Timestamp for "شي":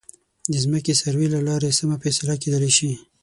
2.77-2.91